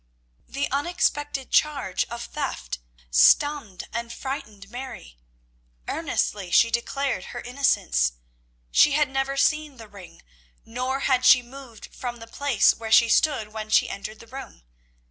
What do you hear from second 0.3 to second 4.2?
The unexpected charge of theft stunned and